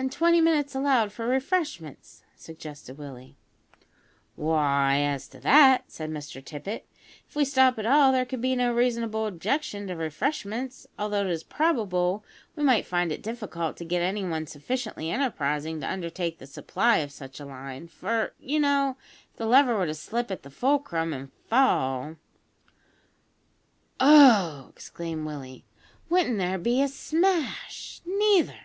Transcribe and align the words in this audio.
"An' 0.00 0.10
twenty 0.10 0.40
minutes 0.40 0.74
allowed 0.74 1.12
for 1.12 1.28
refreshments," 1.28 2.24
suggested 2.34 2.98
Willie. 2.98 3.36
"Why, 4.34 4.98
as 4.98 5.28
to 5.28 5.38
that," 5.38 5.92
said 5.92 6.10
Mr 6.10 6.44
Tippet, 6.44 6.88
"if 7.28 7.36
we 7.36 7.44
stop 7.44 7.78
at 7.78 7.86
all, 7.86 8.10
there 8.10 8.24
could 8.24 8.40
be 8.40 8.56
no 8.56 8.74
reasonable 8.74 9.26
objection 9.26 9.86
to 9.86 9.94
refreshments, 9.94 10.88
although 10.98 11.20
it 11.20 11.30
is 11.30 11.44
probable 11.44 12.24
we 12.56 12.64
might 12.64 12.84
find 12.84 13.12
it 13.12 13.22
difficult 13.22 13.76
to 13.76 13.84
get 13.84 14.02
anyone 14.02 14.48
sufficiently 14.48 15.08
enterprising 15.08 15.80
to 15.80 15.88
undertake 15.88 16.38
the 16.38 16.48
supply 16.48 16.96
of 16.96 17.12
such 17.12 17.38
a 17.38 17.44
line; 17.46 17.86
for, 17.86 18.34
you 18.40 18.58
know, 18.58 18.96
if 19.30 19.36
the 19.36 19.46
lever 19.46 19.76
were 19.76 19.86
to 19.86 19.94
slip 19.94 20.32
at 20.32 20.42
the 20.42 20.50
fulcrum 20.50 21.12
and 21.12 21.30
fall" 21.46 22.16
"Oh!" 24.00 24.66
exclaimed 24.70 25.24
Willie, 25.24 25.64
"wouldn't 26.08 26.38
there 26.38 26.58
be 26.58 26.82
a 26.82 26.88
smash; 26.88 28.00
neither!" 28.04 28.58